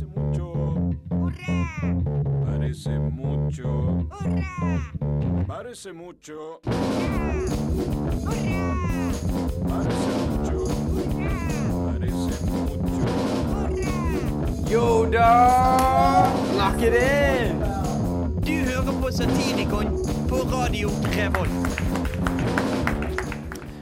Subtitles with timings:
[0.00, 0.52] Parece mucho.
[2.46, 4.06] Parece mucho.
[5.46, 6.60] Parece mucho.
[11.86, 13.08] Parece mucho.
[14.70, 16.32] Yo da!
[16.54, 17.54] Snakker det!
[18.46, 19.86] Du hører på Satirikon
[20.28, 22.09] på Radio Revolt.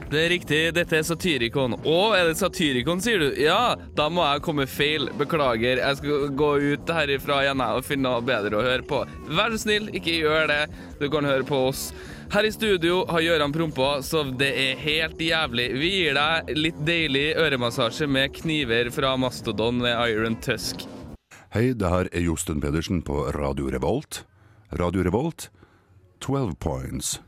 [0.09, 1.75] Det er riktig, dette er Satyricon.
[1.85, 3.27] Å, er det Satyricon, sier du?
[3.37, 5.05] Ja, da må jeg komme feil.
[5.19, 5.77] Beklager.
[5.83, 9.03] Jeg skal gå ut herifra igjen og finne noe bedre å høre på.
[9.29, 10.63] Vær så snill, ikke gjør det.
[10.97, 11.91] Du kan høre på oss.
[12.33, 15.69] Her i studio har Gøran prompa, så det er helt jævlig.
[15.77, 20.87] Vi gir deg litt deilig øremassasje med kniver fra Mastodon ved Iron Tusk.
[21.53, 24.23] Hei, det her er Josten Pedersen på Radio Revolt.
[24.73, 25.51] Radio Revolt,
[26.25, 27.19] 12 points.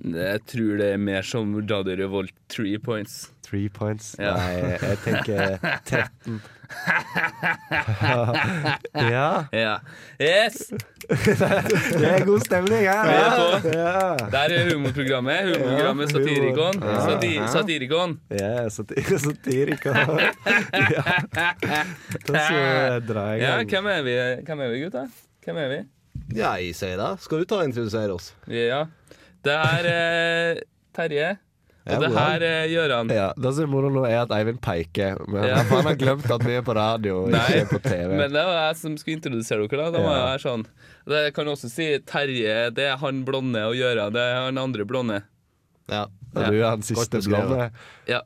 [0.00, 3.30] Jeg tror det er mer som Radio Revolt three points.
[3.44, 4.14] Three points?
[4.18, 4.32] Ja.
[4.38, 5.58] Nei, jeg tenker
[5.90, 6.40] 13.
[9.10, 9.44] ja.
[9.52, 9.74] Ja.
[10.22, 10.70] Yes!
[11.10, 13.02] Det er god stemning her.
[13.08, 13.46] Vi er på.
[13.74, 14.14] Ja.
[14.32, 15.40] Der er humorprogrammet.
[15.50, 16.78] Humorprogrammet Satirikon.
[16.82, 17.00] humor.
[17.08, 17.46] Sati Ja.
[17.50, 18.14] Satirikon.
[18.30, 20.14] Ja, satir Satirikon.
[20.14, 20.22] ja.
[22.30, 22.54] Da så
[23.08, 23.68] drar jeg i Ja, gang.
[23.74, 24.14] hvem er vi,
[24.46, 25.02] hvem er vi gutta?
[25.44, 25.80] Hvem er vi?
[26.38, 27.10] Ja, jeg sier det.
[27.24, 28.26] Skal du ta og introdusere oss?
[28.46, 28.84] Ja.
[29.44, 30.60] Det er er
[30.96, 31.30] Terje.
[31.80, 33.08] Og Ja, det her er Gøran.
[33.10, 35.16] Ja, det som er moro nå, er at Eivind peker.
[35.26, 35.62] Men Ja.
[35.70, 38.12] han har glemt at vi er på radio Nei, ikke på TV.
[38.20, 39.88] Men det var jeg som skulle introdusere dere.
[39.90, 40.26] Da Da Ja.
[40.34, 40.66] jeg sånn
[41.08, 44.84] Det kan også si Terje, det er han blonde, og Gøran, det er han andre
[44.84, 45.22] blonde.
[45.90, 46.06] Ja.
[46.30, 47.70] Du er den siste blonde.
[48.06, 48.20] Ja,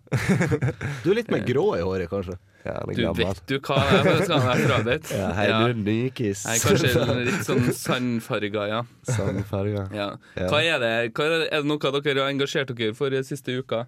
[1.04, 2.36] Du er litt mer grå i håret, kanskje.
[2.64, 5.10] Ja, du vet du hva jeg skal være ditt.
[5.12, 5.58] Ja, hei, Ja.
[5.68, 6.44] du nykis.
[6.48, 8.82] Jeg er kanskje litt sånn sandfarga, ja.
[9.08, 9.88] Sandfarga.
[9.92, 10.06] ja.
[10.36, 10.46] Ja.
[10.48, 10.92] Hva er det?
[11.16, 11.48] Hva er, det?
[11.52, 13.84] er det noe dere har engasjert dere for i siste uka?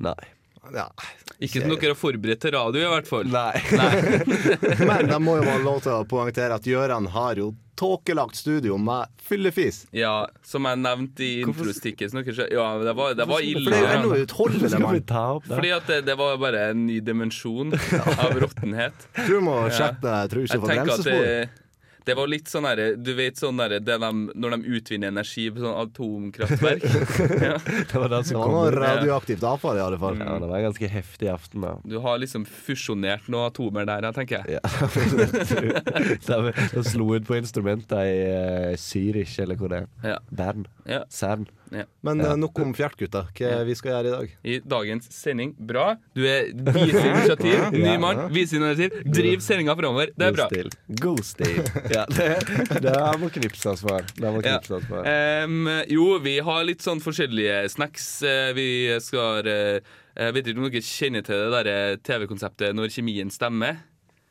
[0.00, 0.16] Nei.
[0.70, 0.86] Ja.
[1.42, 3.26] Ikke som dere har forberedt til radio, i hvert fall.
[3.32, 3.58] Nei.
[4.88, 7.50] Men det må jo være lov til å poengtere at Gøran har jo
[7.82, 9.86] tåkelagt studio med fyllefis.
[9.96, 12.20] Ja, som jeg nevnte i introstikken.
[12.52, 13.64] Ja, det var, det var ille.
[13.64, 13.80] For det
[15.48, 15.56] det?
[15.56, 17.74] Fordi at det, det var bare en ny dimensjon
[18.22, 19.08] av råttenhet.
[19.18, 21.58] Tror du må sjekke deg truse for bremsespor.
[22.04, 23.96] Det var litt sånn derre Du vet sånn derre de,
[24.34, 26.82] Når de utvinner energi på sånn atomkraftverk.
[27.46, 27.56] ja.
[27.62, 28.78] Det var det Det som var kom noe ut.
[28.82, 30.16] radioaktivt avfall, i alle fall.
[30.18, 31.72] Ja, det var en ganske heftig aften, da.
[31.84, 34.58] Du har liksom fusjonert noen atomer der, tenker jeg.
[34.58, 34.62] Ja,
[36.72, 39.88] De slo ut på instrumentet i uh, Zürich, eller hvor det er.
[40.14, 40.18] Ja.
[40.30, 40.62] Bern.
[40.88, 41.02] Ja.
[41.12, 41.46] Cern.
[42.02, 42.30] Men Ja.
[42.32, 43.24] eh, nok om Fjertgutta.
[43.34, 43.62] Hva ja.
[43.64, 44.32] vi skal gjøre i dag?
[44.44, 45.54] I dagens sending.
[45.58, 45.96] Bra.
[46.14, 47.64] Du er viser initiativ.
[47.72, 49.02] Ny mann, viser initiativ.
[49.12, 50.12] Driv sendinga framover.
[50.16, 50.46] Det er bra.
[50.52, 50.70] Stil.
[51.00, 51.62] God stil.
[51.94, 52.28] Ja, det,
[52.84, 54.04] det må knipses for.
[54.16, 54.58] Det må Ja.
[54.58, 55.06] knipses for.
[55.08, 58.10] Em, jo, vi har litt sånn forskjellige snacks.
[58.22, 58.68] Eh, Vi
[59.00, 59.80] skal uh,
[60.16, 63.78] Jeg vet ikke om dere kjenner til det eh, TV-konseptet Når kjemien stemmer?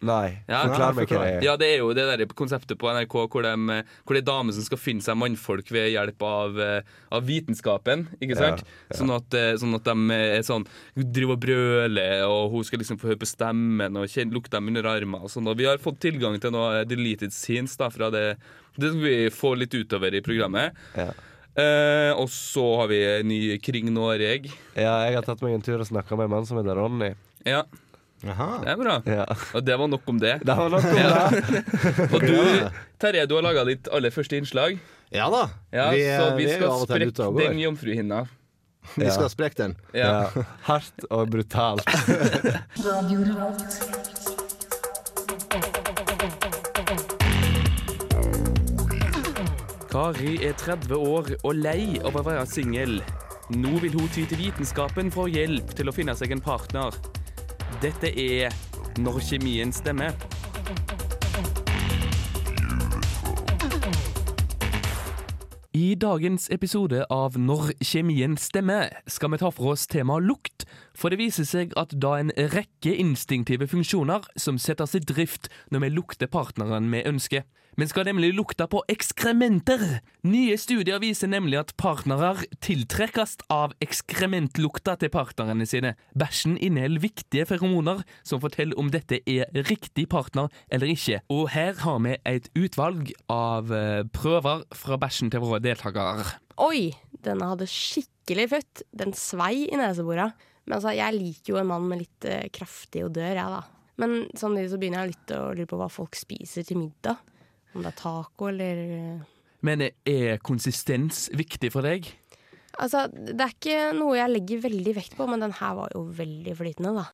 [0.02, 0.64] Nei, Ja.
[0.66, 1.44] forklar meg hva det er.
[1.46, 4.52] Ja, det er jo det der konseptet på NRK hvor, de, hvor det er damer
[4.56, 6.82] som skal finne seg mannfolk ved hjelp av, eh,
[7.12, 8.08] av vitenskapen.
[8.20, 8.64] Ikke sant?
[8.66, 8.98] Ja, ja.
[8.98, 10.66] Sånn, at, eh, sånn at de er sånn
[10.98, 14.68] driver og brøler, og hun skal liksom få høre på stemmen og kjenne, lukte dem
[14.74, 15.22] under armene.
[15.22, 15.48] Og sånn.
[15.48, 18.38] Og vi har fått tilgang til noe deleted scenes da, fra det.
[18.78, 20.74] Det skal vi få litt utover i programmet.
[20.98, 21.12] Ja.
[21.54, 24.46] Eh, og så har vi en ny Kring Noreg.
[24.74, 27.14] ja, jeg har tatt meg en tur og snakka med en mann som heter Ronny.
[27.46, 27.64] Ja,
[28.22, 28.48] Jaha.
[28.62, 28.96] det er bra.
[29.10, 29.26] Ja.
[29.58, 30.36] Og det var nok om det.
[30.46, 31.30] Det var nok om Ja.
[31.30, 31.64] det.
[32.14, 32.70] Og du,
[33.02, 34.78] Terje, du har laga ditt aller første innslag.
[35.12, 35.48] Ja da.
[35.74, 38.22] Ja, vi, så vi vi skal sprekke den jomfruhinna.
[38.96, 39.76] Vi skal sprekke den.
[39.94, 40.12] Ja.
[40.36, 40.46] Ja.
[40.70, 41.86] Hardt og brutalt.
[49.92, 53.00] Kari er 30 år og lei av å være singel.
[53.52, 56.96] Nå vil hun ty til vitenskapen for hjelp til å finne seg en partner.
[57.80, 58.52] Dette er
[59.00, 60.12] Når kjemien stemmer.
[65.72, 70.61] I dagens episode av Når kjemien stemmer skal vi ta for oss temaet lukt,
[70.98, 75.86] for det viser seg at da en rekke instinktive funksjoner som settes i drift når
[75.86, 77.48] vi lukter partneren vi ønsker.
[77.80, 80.02] Vi skal nemlig lukte på ekskrementer.
[80.28, 85.94] Nye studier viser nemlig at partnere tiltrekkes av ekskrementlukta til partnerne sine.
[86.12, 91.22] Bæsjen inneholder viktige feromoner som forteller om dette er riktig partner eller ikke.
[91.32, 96.28] Og her har vi et utvalg av eh, prøver fra bæsjen til våre deltakere.
[96.60, 96.92] Oi,
[97.24, 98.84] denne hadde skikkelig futt.
[98.92, 100.34] Den svei i neseborene.
[100.66, 103.62] Men altså, jeg liker jo en mann med litt eh, kraftig odør, jeg, da.
[104.02, 107.22] Men sånn samtidig så begynner jeg litt å lure på hva folk spiser til middag.
[107.76, 112.10] Om det er taco eller eh, Men er konsistens viktig for deg?
[112.80, 116.06] Altså, det er ikke noe jeg legger veldig vekt på, men den her var jo
[116.18, 117.10] veldig flytende, da.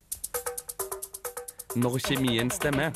[1.77, 2.95] Når kjemien stemmer.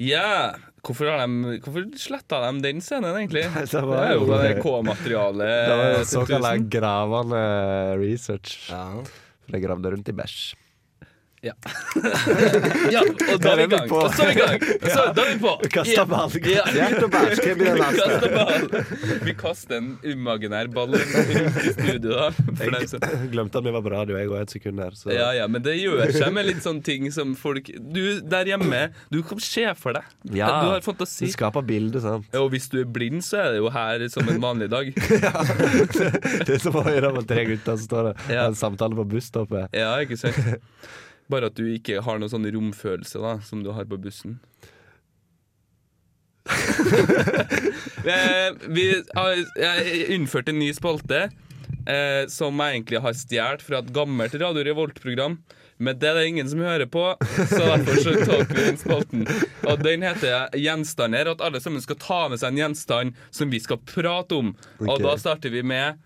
[0.00, 3.46] Ja, Hvorfor, har de, hvorfor sletta de den scenen, egentlig?
[3.54, 5.46] Det Det var er jo jo- bare K-materiale.
[5.68, 7.44] Det var jo såkalt gravende
[8.02, 8.58] research.
[8.70, 8.84] Ja.
[9.46, 10.36] For jeg gravde rundt i bæsj.
[12.94, 13.90] Ja, og da er vi i gang.
[13.92, 14.64] Og så er vi i gang.
[14.84, 15.52] Så, da er vi på.
[15.74, 16.34] Kasta ball.
[16.48, 16.64] Ja.
[16.74, 18.28] Neste?
[18.34, 18.64] Ball.
[19.24, 22.28] Vi kaster en imaginær ball rundt i studio, da.
[22.64, 24.96] Jeg glemte at vi var på radio, jeg òg, et sekund her.
[24.98, 25.10] Så.
[25.14, 28.86] Ja, ja, men det gjør seg med litt sånne ting som folk Du der hjemme,
[29.12, 30.08] du kan se for deg.
[30.36, 30.48] Ja.
[30.64, 31.28] Du har fantasi.
[31.28, 32.28] Du skaper bilde, sant.
[32.34, 34.92] Ja, Og hvis du er blind, så er det jo her som en vanlig dag.
[36.44, 38.44] Det er som å høre om tre gutter som står og Ja.
[38.44, 39.68] har en samtale på busstoppet.
[39.76, 40.36] Ja, ikke sant?
[41.34, 44.38] Bare at du ikke har noen sånn romfølelse da som du har på bussen.
[48.04, 48.82] Eh, vi
[49.16, 51.22] har jeg innført en ny spalte
[51.88, 55.38] eh, som jeg egentlig har stjålet fra et gammelt Radio Revolt-program.
[55.80, 57.06] Men det er det ingen som hører på,
[57.48, 59.24] så derfor så tok vi den spalten.
[59.64, 63.62] Og den heter 'Gjenstander', at alle sammen skal ta med seg en gjenstand som vi
[63.64, 64.52] skal prate om.
[64.84, 65.98] Og da starter vi med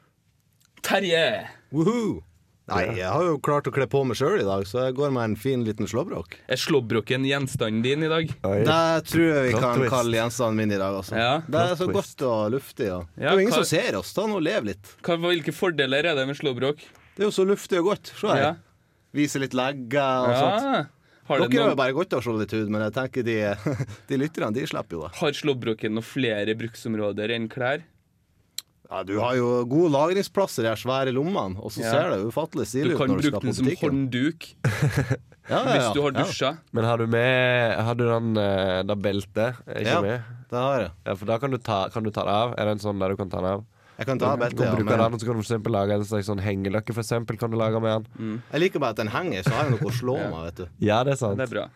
[0.87, 1.49] Terje.
[1.75, 2.23] Woohoo!
[2.69, 5.13] Nei, jeg har jo klart å kle på meg sjøl i dag, så jeg går
[5.17, 6.37] med en fin liten slåbrok.
[6.53, 8.29] Er slåbroken gjenstanden din i dag?
[8.45, 8.59] Oi.
[8.69, 8.79] Det
[9.09, 9.93] tror jeg vi Plot kan twist.
[9.95, 10.99] kalle gjenstanden min i dag.
[11.01, 11.17] Altså.
[11.17, 11.31] Ja.
[11.49, 11.97] Det er så twist.
[12.19, 12.91] godt og luftig.
[12.93, 13.09] Og.
[13.17, 14.13] Ja, det er jo ingen hva- som ser oss.
[14.15, 14.93] Ta nå og lev litt.
[15.03, 16.85] Hva, hvilke fordeler er det med slåbrok?
[17.17, 18.13] Det er jo så luftig og godt.
[18.21, 18.45] Se her.
[18.45, 18.55] Ja.
[19.17, 20.69] Vise litt legger og sånt.
[20.69, 20.85] Ja.
[21.29, 23.35] Har, det Dere har jo noen, bare godt av solitude, men jeg tenker de,
[24.09, 25.11] de lytterne de slipper jo det.
[25.19, 27.83] har slåbroken noen flere bruksområder enn klær?
[28.91, 31.91] Ja, Du har jo gode lagringsplasser i de svære lommene, og så Ja.
[31.93, 34.47] ser det ufattelig Du stilig ut kan når du bruke skal den som håndduk
[35.49, 36.59] Ja, ja, hvis du har Ja, dusja.
[36.73, 39.57] Men har du med Har du den, eh, beltet?
[39.67, 40.01] Er ikke Ja.
[40.03, 40.23] med?
[40.51, 40.91] det har jeg.
[41.07, 42.53] Ja, for da kan du ta, kan du ta det av.
[42.59, 43.65] Er det en sånn der du kan ta den av?
[43.99, 46.05] Jeg kan ta beltet, Du ja, men den, så kan du for eksempel lage en
[46.05, 48.43] slags sånn hengeløkke, for eksempel, kan du lage med den.
[48.53, 50.69] jeg liker bare at den henger, så har jeg noe å slå med, vet du.
[50.87, 51.37] Ja, det er sant.
[51.37, 51.69] Det er bra.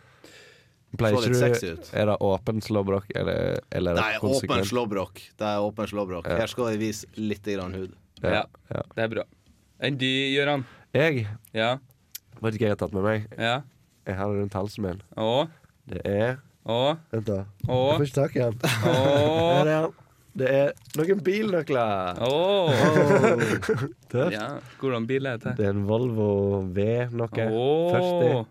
[0.99, 1.87] Pleier ikke du.
[1.97, 5.23] Er det åpen slåbrok, eller, eller Det er åpen slåbrok.
[5.41, 6.27] Det er åpen slåbrok.
[6.29, 6.37] Ja.
[6.43, 7.95] Her skal jeg vise litt grann hud.
[8.23, 8.45] Ja.
[8.69, 8.83] ja.
[8.95, 9.25] Det er bra.
[9.83, 10.67] Enn du, Gøran?
[10.95, 11.25] Jeg
[11.57, 11.77] Ja.
[12.43, 13.27] vet ikke hva jeg har tatt med meg.
[13.39, 13.57] Ja.
[14.07, 15.03] Jeg har det rundt halsen min.
[15.17, 15.47] Åh.
[15.89, 16.95] Det er Åh.
[17.11, 17.41] Vent, da.
[17.67, 17.89] Åh.
[17.89, 18.61] Jeg får ikke tak i den.
[18.93, 19.93] Er han.
[20.33, 22.21] Det er noen bilnøkler.
[22.25, 22.71] Oh.
[24.13, 24.33] Tøft.
[24.33, 24.47] Ja.
[24.81, 25.57] Hvordan bil er det?
[25.59, 26.29] Det er en Volvo
[26.73, 27.29] V noe.
[27.29, 28.45] 40.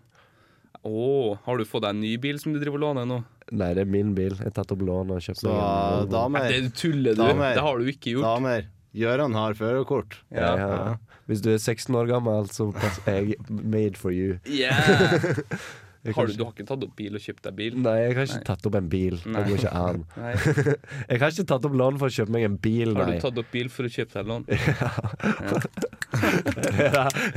[0.84, 1.38] Å.
[1.44, 3.20] Har du fått deg en ny bil som du driver og låner nå?
[3.52, 4.32] Nei, det er min bil.
[4.34, 5.60] Jeg har tatt opp lån og kjøpt Så meg
[6.06, 7.22] en damer, Det tuller du.
[7.22, 7.54] Damer.
[7.54, 8.26] Det har du ikke gjort.
[8.26, 10.18] damer Gøran har førerkort.
[10.30, 10.68] Ja, Ja.
[10.68, 10.96] ja.
[11.30, 14.38] Hvis du er 16 år gammel, så pass- er jeg made for you.
[14.44, 14.74] Yeah.
[16.16, 17.76] Har du, du har ikke tatt opp bil og kjøpt deg bil?
[17.78, 18.46] Nei, jeg har ikke Nei.
[18.48, 19.20] tatt opp en bil.
[19.22, 20.00] Det går ikke an.
[21.12, 23.38] Jeg har ikke tatt opp lån for å kjøpe meg en bil, Har du tatt
[23.38, 24.42] opp bil for å kjøpe deg lån?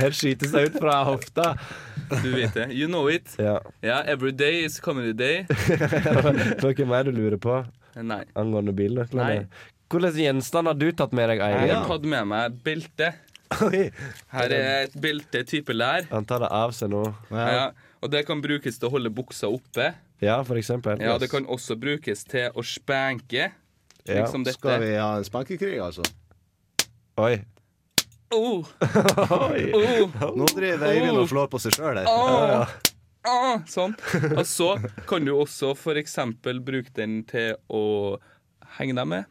[0.02, 1.46] Her skytes det ut fra hofta.
[2.22, 2.68] Du vet det.
[2.72, 3.34] You know it.
[3.38, 3.58] Ja.
[3.82, 5.46] Ja, every day is comedy day.
[6.62, 7.58] Noe mer du lurer på
[7.96, 8.22] Nei.
[8.36, 9.46] angående bilnøklene?
[9.86, 13.12] Hvilke gjenstander gjenstand har du tatt med deg, Jeg har tatt med meg belte.
[13.62, 13.84] Oi,
[14.32, 16.08] Her er et belte type lær.
[16.10, 17.04] Han tar det av seg nå.
[17.30, 17.70] Ja,
[18.02, 19.92] og det kan brukes til å holde buksa oppe.
[20.22, 20.98] Ja, for eksempel.
[21.02, 23.52] Ja, Det kan også brukes til å spanke,
[24.06, 24.22] Ja.
[24.22, 24.58] Liksom dette.
[24.60, 26.04] Skal vi ha en spankekrig, altså?
[27.18, 27.40] Oi.
[28.34, 32.08] Oh, oh, Nå driver Eivind og slår på seg sjøl her.
[32.10, 32.72] ah,
[33.26, 33.94] ah, sånn.
[34.34, 34.72] Og så
[35.06, 37.82] kan du også eksempel bruke den til å
[38.80, 39.24] henge deg med.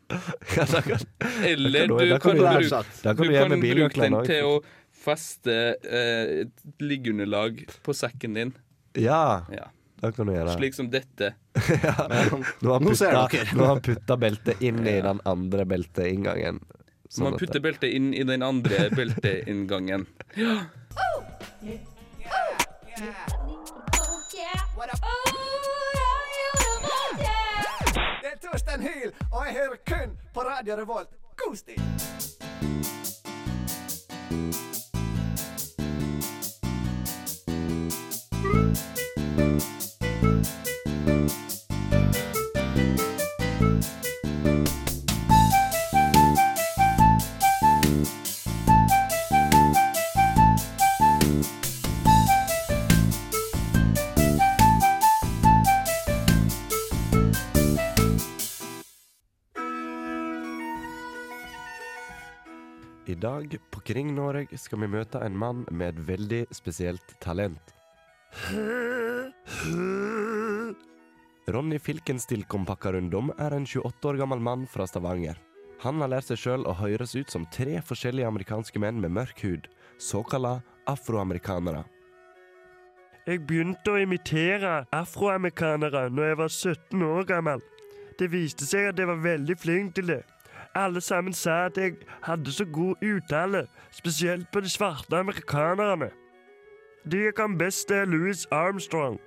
[0.55, 1.03] Ja, da kan,
[1.43, 2.69] Eller Da kan du- da kan du- bruke
[3.03, 4.55] da kan Du du kan bruke den til å
[5.05, 8.53] feste eh, et liggeunderlag på sekken din.
[8.95, 9.67] Ja, Ja.
[10.01, 10.55] da kan du gjøre.
[10.57, 11.33] Slik som dette.
[11.55, 12.39] Dere.
[12.63, 16.63] Nå har han putta beltet inn i den andre belteinngangen.
[17.15, 20.05] Så man putter beltet inn i den andre belteinngangen.
[20.35, 20.67] Det
[28.31, 31.09] er Torstein Hyl, og jeg hører kun på Radio Revolt.
[31.37, 31.81] God stil!
[63.85, 67.75] Kring Norge skal vi møte en mann med et veldig spesielt talent.
[71.53, 75.37] Ronny Filkenstilkom Pakkarundom er en 28 år gammel mann fra Stavanger.
[75.85, 79.45] Han har lært seg sjøl å høres ut som tre forskjellige amerikanske menn med mørk
[79.45, 79.69] hud,
[80.01, 80.57] såkalla
[80.89, 81.85] afroamerikanere.
[83.29, 87.61] Jeg begynte å imitere afroamerikanere når jeg var 17 år gammel.
[88.17, 90.23] Det viste seg at jeg var veldig flink til det.
[90.75, 96.09] Alle sammen sa at jeg hadde så god uttale, spesielt på de svarte amerikanerne.
[97.11, 99.19] De jeg kan best, er Louis Armstrong.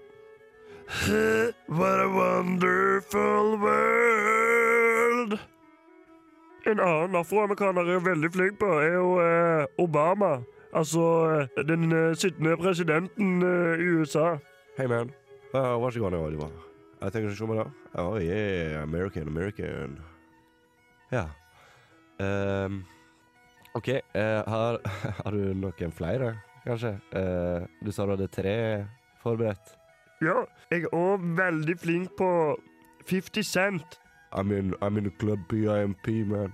[1.69, 5.38] What a wonderful world.
[6.67, 10.43] En annen afroamerikaner jeg er veldig flink på, er jo eh, Obama.
[10.73, 11.00] Altså
[11.57, 14.37] eh, den eh, sittende presidenten eh, i USA.
[14.76, 15.11] Hey man,
[15.55, 16.49] uh, what's going on, Oliver?
[17.02, 17.67] Jeg tenker ikke på det.
[17.95, 19.99] Oh yeah, American, American.
[21.12, 21.25] Ja.
[22.19, 22.85] Um,
[23.75, 24.79] OK, uh, har,
[25.25, 26.35] har du noen flere,
[26.65, 26.97] kanskje?
[27.15, 28.57] Uh, du sa du hadde tre
[29.23, 29.75] forberedt.
[30.25, 32.31] Ja, jeg er òg veldig flink på
[33.07, 34.00] 50 Cent.
[34.33, 36.53] I'm in, I'm in the club PIMP, man.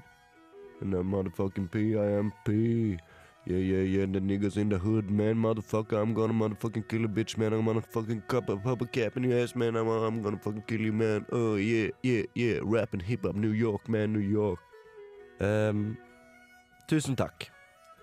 [0.83, 3.01] In the motherfucking PIMP.
[3.47, 6.01] Yeah, yeah, yeah, the niggas in the hood, man, motherfucker.
[6.01, 7.53] I'm gonna motherfucking kill a bitch, man.
[7.53, 9.77] I'm gonna fucking cup a pop a cap in your ass, man.
[9.77, 11.27] I'm, I'm gonna fucking kill you, man.
[11.31, 12.61] Oh, yeah, yeah, yeah.
[12.63, 14.59] Rapping hiphop, New York, man, New York.
[15.41, 15.99] Um,
[16.89, 17.51] tusen takk.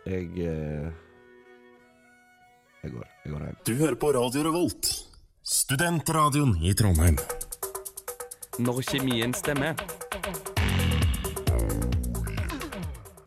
[0.05, 0.91] Jeg uh,
[2.83, 3.07] Jeg går.
[3.25, 3.57] Jeg går hjem.
[3.67, 4.91] Du hører på Radio Revolt,
[5.43, 7.17] studentradioen i Trondheim.
[8.59, 9.73] Når kjemien stemmer.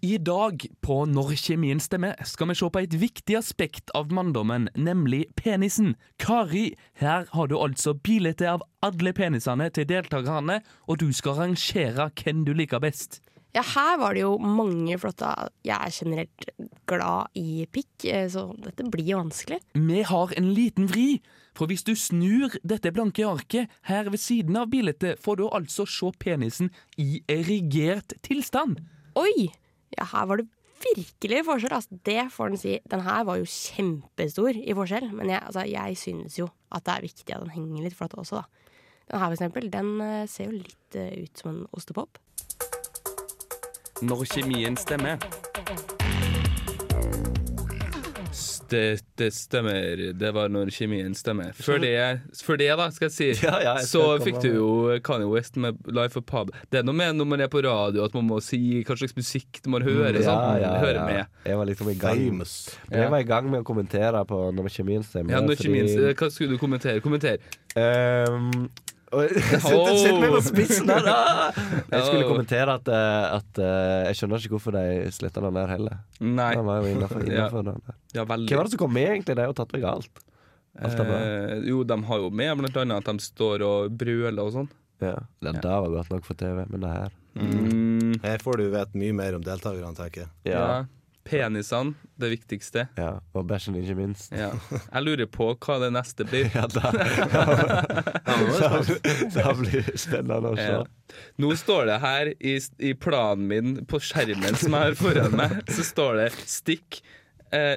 [0.02, 4.68] I dag, på Når kjemien stemmer, skal vi se på et viktig aspekt av manndommen,
[4.76, 5.94] nemlig penisen.
[6.20, 12.10] Kari, her har du altså bilde av alle penisene til deltakerne, og du skal rangere
[12.20, 13.22] hvem du liker best.
[13.54, 15.28] Ja, her var det jo mange flotte
[15.62, 16.48] Jeg er generelt
[16.90, 19.60] glad i pikk, eh, så dette blir vanskelig.
[19.78, 21.22] Vi har en liten vri,
[21.54, 25.86] for hvis du snur dette blanke arket her ved siden av bildet, får du altså
[25.86, 28.82] se penisen i erigert tilstand.
[29.16, 29.48] Oi!
[29.94, 30.50] Ja, her var det
[30.84, 31.76] virkelig forskjell.
[31.76, 31.98] Altså.
[32.06, 32.74] Det får den si.
[32.90, 36.94] Den her var jo kjempestor i forskjell, men jeg, altså, jeg synes jo at det
[36.94, 38.70] er viktig at den henger litt flatt også, da.
[39.10, 42.20] Den her, for eksempel, den eh, ser jo litt eh, ut som en ostepop.
[44.04, 45.20] Når kjemien stemmer.
[48.70, 50.02] Det, det stemmer.
[50.18, 51.52] Det var når kjemien stemmer.
[51.56, 51.92] Før det,
[52.44, 54.68] før det da, skal jeg si, Ja, ja, jeg så fikk du jo
[55.04, 56.52] Kanye West med Life of Pub.
[56.72, 59.16] Det er noe med når man er på radio at man må si hva slags
[59.18, 60.20] musikk man hører.
[60.20, 60.62] Ja, sånn.
[60.64, 61.04] ja, hører ja.
[61.10, 61.42] med.
[61.50, 62.22] Jeg var liksom i gang.
[62.24, 62.54] Famous.
[62.90, 65.36] Jeg var i gang med å kommentere på når kjemien stemmer.
[65.36, 67.00] Ja, når fordi- kjemien, Hva skulle du kommentere?
[67.04, 67.38] Kommenter.
[67.74, 68.83] Ehm, og-
[69.14, 71.16] Sett meg på spissen her, da!
[71.94, 75.72] Jeg skulle kommentere at, eh, at eh, Jeg skjønner ikke hvorfor de sletta den der
[75.74, 75.98] heller.
[76.20, 76.50] Nei.
[76.58, 77.48] Den var jo innenfor, Ja.
[77.54, 77.98] den der.
[78.16, 78.24] Ja.
[78.28, 79.36] Hvem var det som kom med, egentlig?
[79.38, 80.24] De har jo tatt vekk alt.
[80.84, 81.02] Alt.
[81.06, 84.70] Eh, jo, de har jo med blant annet at de står og brøler og sånn.
[85.02, 85.16] Ja.
[85.42, 88.94] Det der var godt nok for TV, men det her Mm, Her får du vite
[89.00, 90.28] mye mer om deltakerne, tenker jeg.
[90.52, 90.84] ja.
[91.24, 91.30] Ja.
[91.48, 92.88] Penisene, det viktigste.
[93.00, 93.20] ja.
[93.32, 94.32] Og bæsjen, ikke minst.
[94.36, 94.50] Ja.
[94.92, 96.50] Jeg lurer på hva det neste blir.
[96.54, 96.92] Ja, da,
[98.28, 98.68] da,
[99.34, 100.66] da blir det spennende å se.
[100.68, 100.82] Ja.
[101.40, 105.56] Nå står det her i, i planen min på skjermen som jeg har foran meg,
[105.70, 107.00] så står det 'stikk'
[107.52, 107.76] eh,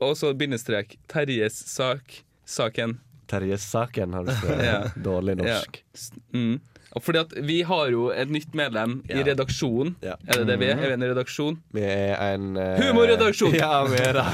[0.00, 2.22] og så bindestrek 'Terjes sak'.
[2.46, 2.98] Saken.
[3.26, 4.64] Terjes saken har du skrevet.
[4.68, 4.80] Ja.
[5.00, 5.80] Dårlig norsk.
[5.80, 6.60] Ja Mm.
[6.94, 9.24] Og fordi at vi har jo et nytt medlem i Ja.
[9.26, 9.96] redaksjonen.
[10.04, 10.14] Ja.
[10.30, 10.78] Er det det vi er?
[10.78, 11.56] Er vi en redaksjon?
[11.74, 13.54] Vi er en eh, Humorredaksjon!
[13.58, 14.24] Ja, vi er det.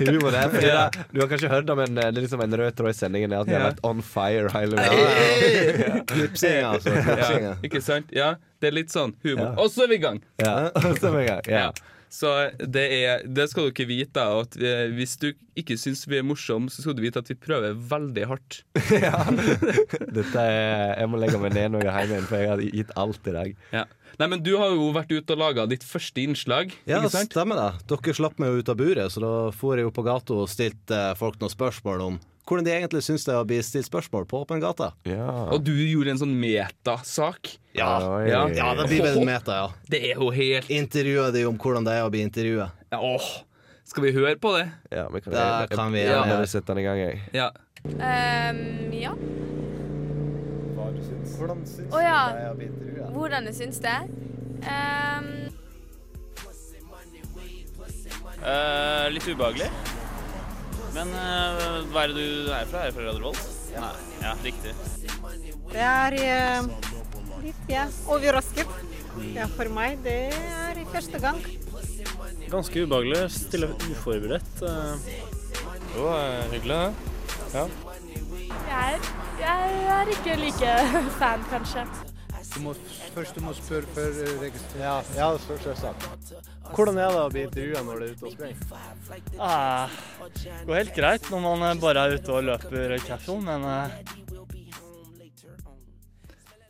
[0.00, 2.42] Vi Humor er fordi det, Du har kanskje hørt om men eh, det er liksom
[2.42, 3.70] en rød tråd i sendingen er at vi har Ja.
[3.70, 6.04] vært on fire hele veien.
[6.10, 6.90] Klipsing, altså.
[6.90, 7.46] Ja, Knipsing.
[7.70, 8.10] ikke sant?
[8.12, 9.52] Ja, det er litt sånn humor.
[9.52, 9.54] Ja.
[9.62, 10.22] Og så er vi i gang!
[10.42, 10.56] Ja.
[11.00, 11.42] Så er vi i gang.
[11.46, 11.68] Ja.
[11.68, 11.70] Ja.
[12.16, 15.26] Så det, er, det skal dere vite, at eh, hvis du
[15.60, 18.62] ikke syns vi er morsomme, så skal du vite at vi prøver veldig hardt.
[20.16, 22.64] Dette er Jeg må legge meg ned når jeg er hjemme igjen, for jeg har
[22.78, 23.54] gitt alt i dag.
[23.74, 23.84] Ja.
[24.16, 27.34] Nei, men du har jo vært ute og laga ditt første innslag, Ja, ikke sant?
[27.36, 27.68] stemmer det.
[27.92, 30.48] Dere slapp meg jo ut av buret, så da for jeg jo på gata og
[30.48, 33.88] stilte eh, folk noen spørsmål om hvordan de egentlig syns det er å bli stilt
[33.88, 34.92] spørsmål på åpen gate.
[35.08, 35.26] Ja.
[35.50, 37.56] Og du gjorde en sånn metasak.
[37.76, 37.90] Ja,
[38.22, 38.44] ja.
[38.54, 39.66] ja det blir vel en meta, ja.
[39.90, 42.70] Det er jo helt Intervjue de om hvordan det er å bli intervjua.
[42.94, 43.26] ja, Åh,
[43.86, 44.68] Skal vi høre på det?
[44.94, 47.20] Ja, vi kan, Det jeg, kan vi jeg, jeg, sette den i gang, jeg.
[47.34, 47.50] Ja.
[47.86, 48.62] Um,
[48.94, 49.12] ja.
[51.36, 52.22] Hvordan syns oh, ja.
[52.32, 53.12] det er å bli intervjua?
[53.18, 53.98] Hvordan jeg syns det?
[54.62, 55.32] Um...
[58.36, 59.70] Uh, litt ubehagelig.
[60.96, 62.86] Men uh, hva er det du er fra?
[62.86, 63.32] Er du fra Radio
[63.74, 63.82] Ja.
[63.82, 63.94] Nei.
[64.22, 64.72] Ja, riktig.
[65.68, 66.70] Det er uh,
[67.42, 68.70] litt ja, overrasket.
[69.36, 71.42] Ja, for meg det er første gang.
[72.48, 73.26] Ganske ubehagelig.
[73.36, 74.64] Stille uforberedt.
[74.64, 76.16] Jo, uh.
[76.16, 77.12] eh, hyggelig det.
[77.52, 77.68] Ja.
[78.72, 79.00] jeg,
[79.40, 80.76] jeg er ikke like
[81.20, 81.84] fan, kanskje.
[82.56, 82.72] Du må,
[83.12, 84.80] først du må spørre før eh, registrere.
[84.80, 86.06] Ja, ja selvsagt.
[86.72, 88.56] Hvordan er det å bli intervjua når du er ute og springer?
[89.36, 89.98] Ah,
[90.32, 93.98] det går helt greit når man eh, bare er ute og løper casual, men eh,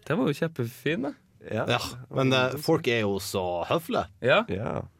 [0.06, 1.14] Det var jo kjempefint, da.
[1.46, 1.78] Ja,
[2.14, 4.08] men eh, folk er jo så høflige.
[4.26, 4.42] Ja.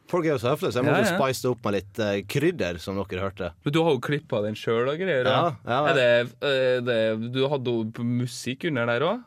[0.07, 1.15] Folk er jo så høflige, så jeg må Ja, ja.
[1.19, 3.49] spice det opp med litt uh, krydder, som dere hørte.
[3.67, 5.27] Men du har jo klippa den sjøl og greier.
[5.27, 6.07] Ja, ja, ja, Er det,
[6.47, 6.99] er det,
[7.35, 9.25] du hadde jo musikk under der òg?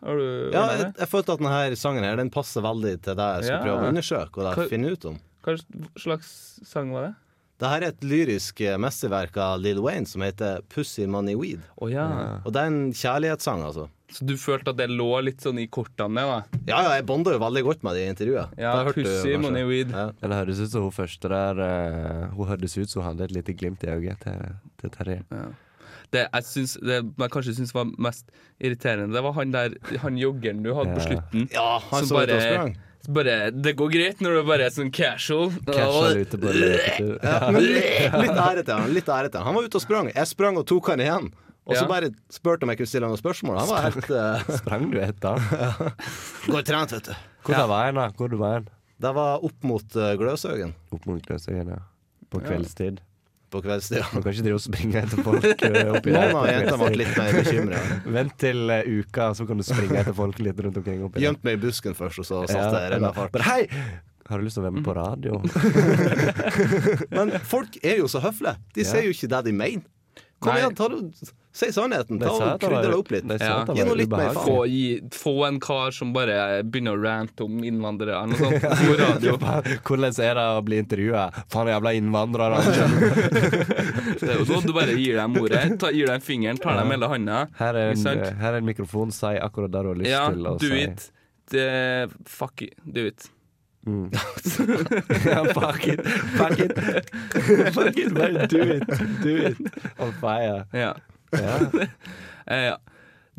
[0.56, 3.58] Ja, jeg, jeg følte at denne sangen her, den passer veldig til det jeg skal
[3.58, 3.64] Ja.
[3.66, 5.20] prøve å undersøke og finne ut om.
[5.44, 5.58] Hva
[6.00, 6.32] slags
[6.68, 7.14] sang var det?
[7.60, 11.64] Det her er et lyrisk eh, mesterverk av Lil Wayne som heter Pussy Money Weed.
[11.76, 12.06] Oh, ja.
[12.48, 13.90] Og det er en kjærlighetssang, altså.
[14.10, 16.24] Så du følte at det lå litt sånn i kortene?
[16.26, 16.38] da?
[16.66, 18.56] Ja, ja, jeg bonda jo veldig godt med det i intervjuet.
[18.58, 19.42] Ja, Det hørte du Pussy kanskje.
[19.44, 19.92] Money Weed.
[19.94, 20.06] Ja.
[20.24, 23.36] Det høres ut som hun første der uh, Hun hørtes ut som hun hadde et
[23.38, 25.22] lite glimt i øyet til, til Terje.
[26.10, 30.18] Det jeg, syns, det jeg kanskje syns var mest irriterende, det var han der Han
[30.18, 31.50] joggeren du hadde på slutten.
[31.54, 32.78] Ja, han så ut og sprang.
[33.08, 35.52] Bare Det går greit når du bare er sånn casual.
[35.66, 37.14] Casual ute på løpetur.
[37.24, 38.90] Ja, men litt, litt ære til han.
[38.94, 39.48] Litt ære til han.
[39.48, 40.10] Han var ute og sprang.
[40.16, 41.30] Jeg sprang og tok han igjen.
[41.70, 41.88] Og så Ja.
[41.88, 43.60] bare spurte om jeg kunne stille han noen spørsmål.
[43.62, 44.58] Han var helt uh...
[44.58, 45.92] Sprang du etter han?
[46.50, 47.14] Går trent, vet du.
[47.46, 47.62] Hvor Ja.
[47.62, 48.08] det var han da?
[48.18, 48.68] Hvor var han?
[49.00, 50.74] Det var opp mot uh, Gløshaugen.
[50.92, 51.80] Opp mot Gløshaugen, ja.
[52.30, 52.48] På Ja.
[52.52, 53.00] kveldstid.
[53.50, 54.06] På kveldstid, ja.
[54.14, 55.46] Man kan ikke drive og springe etter folk.
[55.66, 57.80] eh, oppi Noen der av jentene ble litt mer bekymra.
[58.20, 61.02] Vent til uh, uka, så kan du springe etter folk litt rundt omkring.
[61.18, 63.34] Gjemt meg i busken først, og så satt jeg renna fart.
[63.34, 63.64] Bare hei!
[64.30, 65.40] Har du lyst til å være med på radio?
[67.18, 68.56] Men folk er jo så høflige.
[68.76, 68.92] De Ja.
[68.92, 69.86] sier jo ikke det de mener.
[70.40, 70.60] Kom Nei.
[70.62, 71.00] igjen, ta det,
[71.60, 72.20] si sannheten.
[72.22, 73.28] Ta og at det opp litt.
[73.42, 73.58] Ja.
[73.68, 74.32] Gi noe litt mer.
[74.38, 78.80] Få, gi, få en kar som bare begynner å rante om innvandrere eller noe sånt
[78.88, 79.36] på radio.
[79.90, 81.26] Hvordan er det å bli intervjua?
[81.52, 82.62] Faen, jævla innvandrere.
[84.20, 86.92] Det er jo sånn du bare gir dem ordet, ta, gir dem fingeren, tar dem
[86.94, 87.42] hele handa.
[87.60, 89.12] Her er, en, her er en mikrofon.
[89.16, 90.82] Si akkurat det du har lyst Ja, til å do si.
[90.86, 91.06] it.
[91.50, 91.66] The,
[92.30, 92.76] fuck it.
[92.86, 93.28] Do it.
[93.88, 94.10] Mm.
[95.56, 96.02] fuck it.
[96.38, 96.74] Fuck it.
[97.74, 98.84] fuck it, bare do it.
[99.24, 99.58] Do it.
[100.00, 100.66] On fire.
[100.76, 100.94] Ja.
[101.36, 101.60] Ja.
[102.50, 102.74] Eh.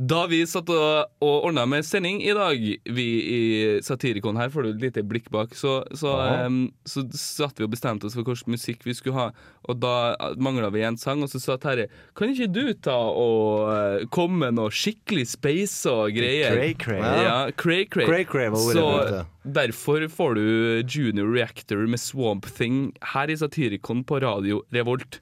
[0.00, 3.41] Da vi satt og, og ordna med sending i dag, vi i
[3.84, 6.47] Satirikon her, får du et lite blikk bak, så, så, Ja.
[6.47, 9.26] um, så satt vi og bestemte oss for hvilken musikk vi skulle ha.
[9.69, 13.69] Og da mangla vi en sang, og så sa Terje kan ikke du ta og
[13.75, 16.56] eh, komme med noe skikkelig space og greier?
[16.56, 17.04] Cray-cray.
[17.26, 18.08] Ja, cray-cray.
[18.08, 20.47] Cray-cray Så derfor får du
[20.88, 25.21] Junior Reactor med Swamp Thing her i Satirikon på radio Revolt.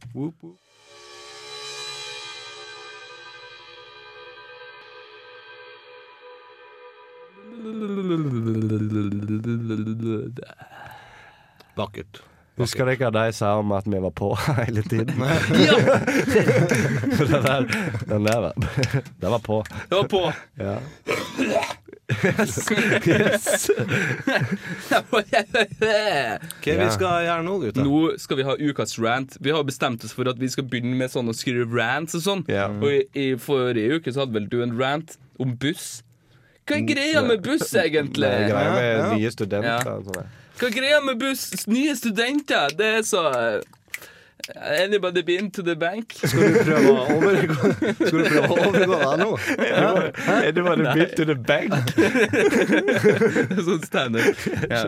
[11.78, 12.22] Vakkert.
[12.58, 14.32] Husker dere de sa om at vi var på
[14.64, 15.14] hele tiden?
[15.66, 15.76] Ja!
[17.18, 17.68] den der,
[18.08, 18.52] den der var,
[19.20, 19.60] den var på.
[19.90, 20.22] Det var på.
[20.58, 20.78] Ja.
[26.64, 27.84] Hva vi skal gjøre nå, gutta?
[27.84, 29.36] Nå skal vi ha ukas rant.
[29.44, 32.24] Vi har bestemt oss for at vi skal begynne med sånn å skrive rants og
[32.24, 32.42] sånn.
[32.80, 36.00] Og i, i forrige uke så hadde vel du en rant om buss.
[36.68, 38.28] Hva er greia med buss, egentlig?
[38.28, 39.08] Det er greia med Ja.
[39.16, 39.90] nye studenter.
[39.96, 39.98] Ja.
[40.12, 40.30] der.
[40.58, 41.66] Hva er greia med buss?
[41.70, 43.24] Nye studenter, det er så
[44.56, 46.14] Anybody been to the bank?
[46.22, 49.26] Skal du prøve å overgå Skal du prøve å overgå deg nå?
[50.38, 51.74] Anybody been to the bank?
[53.66, 54.40] sånn standup.
[54.70, 54.86] Ja.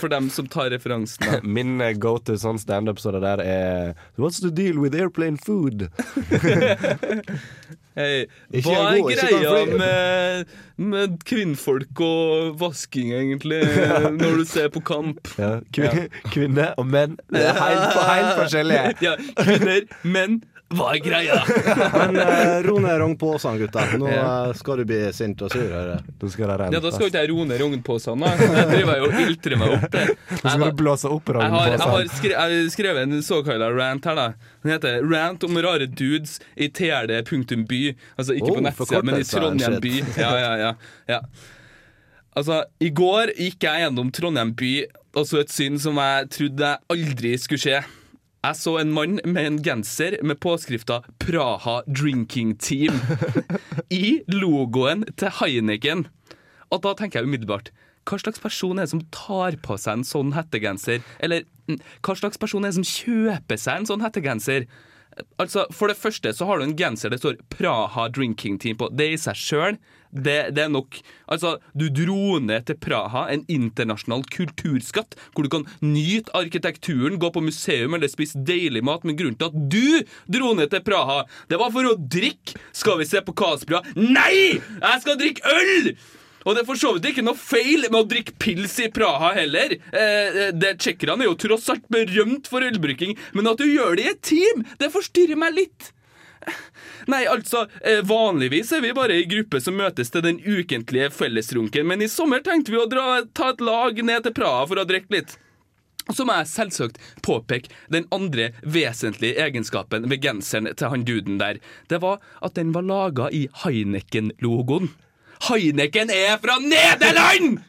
[0.00, 1.26] For dem som tar referansen.
[1.28, 1.40] da.
[1.44, 5.36] Min eh, go to sånn standup så det der er What's the deal with airplane
[5.36, 5.90] food?
[7.92, 8.24] Hei,
[8.64, 13.60] hva er god, greia med, med kvinnfolk og vasking, egentlig,
[14.20, 15.28] når du ser på kamp?
[15.36, 18.94] Ja, kvin Kvinner og menn det er helt, helt forskjellige.
[19.04, 20.40] Ja, kvinner, menn,
[20.76, 21.36] hva er greia?
[22.00, 23.84] Men eh, ro ned rognposen, gutta.
[24.00, 24.24] Nå Ja.
[24.48, 25.62] eh, skal du bli sint og sur.
[25.62, 26.14] Hører jeg.
[26.22, 28.32] Da skal det Ja, da skal ikke jeg roe ned rognposene.
[28.32, 28.48] da.
[28.58, 29.86] Jeg driver jo og iltrer meg opp.
[29.96, 30.04] det.
[30.42, 34.04] Da skal du blåse opp Jeg har, jeg har skre, jeg skrevet en såkalla rant
[34.10, 34.28] her, da.
[34.62, 37.94] Den heter 'Rant om rare dudes i TRD.by'.
[38.18, 39.82] Altså ikke Oh, på nettsida, men i forkortelse, Trondheim shit.
[39.82, 40.20] by.
[40.22, 40.72] Ja, ja, ja,
[41.08, 41.20] ja.
[42.36, 44.70] Altså, i går gikk jeg gjennom Trondheim by
[45.20, 47.82] og så et syn som jeg trodde jeg aldri skulle skje.
[48.42, 52.98] Jeg så en mann med en genser med påskrifta 'Praha Drinking Team'
[54.02, 56.08] i logoen til Heineken.
[56.74, 57.70] Og da tenker jeg umiddelbart
[58.02, 61.06] hva slags person er det som tar på seg en sånn hettegenser?
[61.22, 64.66] Eller mm, hva slags person er det som kjøper seg en sånn hettegenser?
[65.38, 68.90] Altså, For det første så har du en genser det står 'Praha Drinking Team' på.
[68.90, 69.78] Det i seg sjøl,
[70.12, 70.98] det, det er nok.
[71.32, 77.32] Altså, Du dro ned til Praha, en internasjonal kulturskatt, hvor du kan nyte arkitekturen, gå
[77.32, 79.06] på museum eller spise deilig mat.
[79.08, 82.58] Men grunnen til at du dro ned til Praha, det var for å drikke!
[82.76, 83.82] Skal vi se på Kaspia?
[83.96, 84.58] Nei!
[84.60, 85.94] Jeg skal drikke øl!
[86.42, 89.30] Og det er for så vidt ikke noe feil med å drikke pils i Praha
[89.36, 89.76] heller.
[89.78, 94.06] Eh, det Tsjekkerne er jo tross alt berømt for ølbrukking, men at du gjør det
[94.06, 95.92] i et team, det forstyrrer meg litt.
[97.12, 101.86] Nei, altså, eh, vanligvis er vi bare ei gruppe som møtes til den ukentlige fellesrunken,
[101.88, 104.86] men i sommer tenkte vi å dra, ta et lag ned til Praha for å
[104.88, 105.36] drikke litt.
[106.10, 111.60] Så må jeg selvsagt påpeke den andre vesentlige egenskapen ved genseren til han duden der.
[111.88, 114.90] Det var at den var laga i Heineken-logoen.
[115.48, 117.62] Heineken er fra Nederland!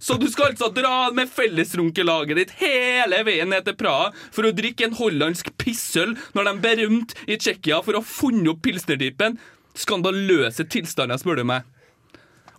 [0.00, 4.54] Så du skal altså dra med fellesrunkelaget ditt hele veien ned til Praha for å
[4.56, 8.62] drikke en hollandsk pissøl når de er berømt i Tsjekkia for å ha funnet opp
[8.64, 9.36] pilsnertypen?
[9.76, 11.68] Skandaløse tilstander, spør du meg.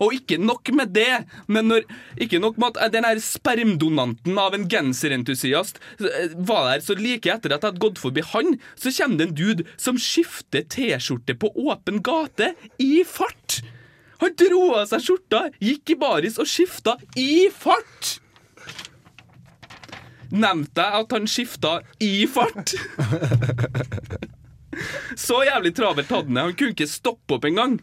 [0.02, 1.84] Og ikke nok med det, men når,
[2.22, 7.30] ikke nok med at den her spermdonanten av en genserentusiast eh, var der så like
[7.30, 11.38] etter at jeg hadde gått forbi han, så kommer det en dude som skifter T-skjorte
[11.42, 13.62] på åpen gate i fart.
[14.22, 18.18] Han dro av seg skjorta, gikk i baris og skifta i fart.
[20.32, 22.76] Nevnte jeg at han skifta i fart?
[25.20, 26.40] Så jævlig travelt hadde han.
[26.50, 27.78] Han kunne ikke stoppe opp engang.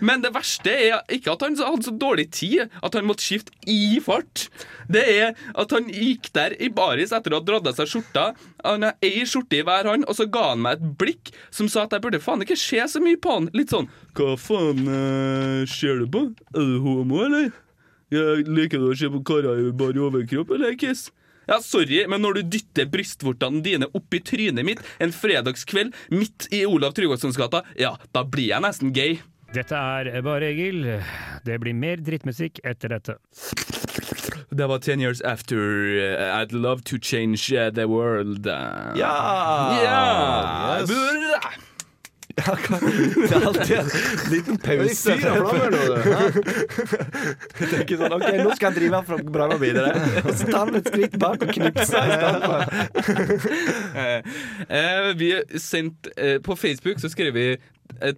[0.00, 3.54] Men det verste er ikke at han hadde så dårlig tid at han måtte skifte
[3.70, 4.48] i fart.
[4.92, 8.26] Det er at han gikk der i baris etter å ha dratt av seg skjorta.
[8.64, 11.70] Han har ei skjorte i hver hånd, og så ga han meg et blikk som
[11.70, 13.50] sa at jeg burde faen ikke se så mye på han.
[13.56, 16.26] Litt sånn Hva faen uh, ser du på?
[16.54, 17.50] Er du homo, eller?
[18.12, 21.08] Jeg liker du å se på karer i bar overkropp, eller, Kiss?
[21.50, 26.48] Ja, sorry, men når du dytter brystvortene dine opp i trynet mitt en fredagskveld midt
[26.54, 29.18] i Olav Tryggvasons gata, ja, da blir jeg nesten gay.
[29.52, 30.86] Dette er Bare Egil.
[31.44, 33.18] Det blir mer drittmusikk etter dette.
[34.52, 38.46] Det var Ten Years After uh, I'd Love To Change uh, The World.
[38.46, 39.12] Ja!
[39.82, 40.80] Ja!
[40.80, 41.31] Yes.
[42.36, 42.78] Ja, hva?
[42.82, 43.88] Det er alltid en
[44.32, 45.16] liten pause.
[47.58, 49.92] Jeg tenker sånn, ok, Nå skal jeg drive fra bra videre.
[50.22, 52.42] Og så tar han et skritt bak og knipser i stedet.
[53.92, 54.20] Eh,
[54.72, 55.28] eh, vi
[55.60, 57.46] sendt, eh, På Facebook så skrev vi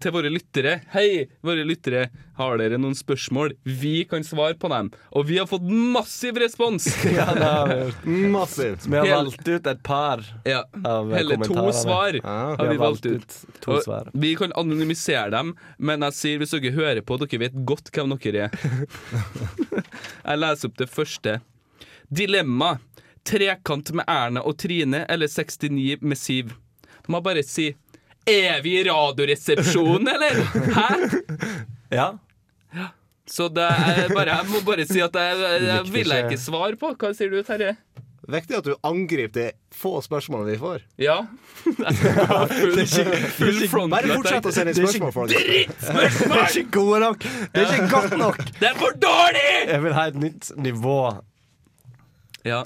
[0.00, 2.06] til våre lyttere Hei, våre lyttere,
[2.38, 3.52] har dere noen spørsmål?
[3.64, 4.88] Vi kan svare på dem.
[5.14, 6.86] Og vi har fått massiv respons!
[7.14, 8.06] Ja, det har vi gjort.
[8.34, 8.86] Massivt.
[8.86, 12.76] Vi har Hel- valgt ut et par Ja, av Hele to svar Ja, har vi
[12.80, 13.36] valgt ut.
[13.60, 14.10] to Og svar.
[14.14, 18.16] Vi kan anonymisere dem, men jeg sier hvis dere hører på, dere vet godt hvem
[18.18, 18.58] dere er.
[20.28, 21.38] jeg leser opp det første.
[22.10, 22.76] Dilemma.
[23.24, 26.50] Trekant med Erna og Trine eller 69 med Siv.
[27.08, 27.70] Må bare si
[28.26, 30.38] Er vi i Radioresepsjonen, eller?
[30.74, 30.88] Hæ?
[31.92, 32.06] Ja.
[33.28, 36.40] Så det er bare, jeg må bare si at jeg, jeg, jeg vil jeg ikke
[36.40, 36.90] svare på.
[37.00, 37.74] Hva sier du, Terje?
[38.24, 39.44] Viktig at du angriper de
[39.76, 40.84] få spørsmålene vi får.
[41.00, 41.18] Ja.
[41.64, 43.92] full, Det er ikke- full front.
[43.92, 45.44] Bare fortsett å sende inn Det er ikke spørsmål, folkens.
[45.44, 46.32] Drittspørsmål!
[46.32, 47.26] Det er ikke gode nok!
[47.52, 48.40] Det er ikke godt nok!
[48.60, 49.44] Det er for dårlig!
[49.68, 50.96] Jeg vil ha et nytt nivå.
[52.48, 52.62] Ja.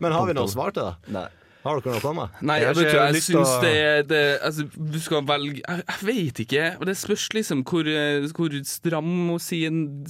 [0.00, 1.12] Men har vi noe svar til det?
[1.16, 1.26] Nei.
[1.66, 2.40] Har dere noe på meg?
[2.46, 6.42] Nei, jeg, jeg, jeg syns å- det, det altså, Du skal velge Jeg, jeg vet
[6.46, 6.66] ikke.
[6.80, 9.40] Og Det spørs liksom hvor, eh, hvor stram hun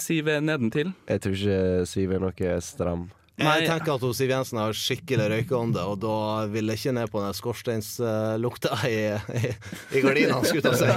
[0.01, 0.93] Siv er nedentil.
[1.09, 3.09] Jeg tror ikke Siv er noe stram.
[3.37, 3.59] Nei.
[3.61, 6.13] Jeg tenker at Siv Jensen har skikkelig røykeånde, og da
[6.49, 8.95] vil jeg ikke ned på den skorsteinslukta i,
[9.37, 9.51] i,
[9.93, 10.89] i gardinene, skulle jeg si.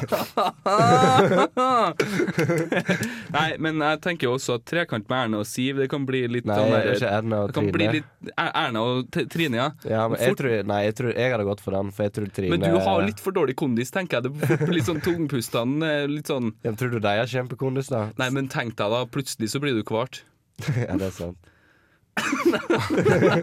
[3.35, 6.21] Nei, men jeg tenker jo også at trekant med Erna og Siv Det kan bli
[6.31, 7.91] litt Nei, sånn det er ikke Erna og Trine.
[7.97, 9.67] litt Er- Erna og Trine, ja.
[9.89, 12.31] Ja, men jeg tror, nei, jeg tror jeg hadde gått for den, for jeg tror
[12.39, 14.31] Trine Men du har litt for dårlig kondis, tenker jeg.
[14.31, 15.83] Det blir litt sånn tungpustene.
[15.89, 18.05] eh, Litt sånn ja, Tror du de har kjempekondis, da?
[18.19, 20.21] Nei, men tenk deg da, plutselig så blir du kvart.
[20.79, 21.37] ja, det er sant.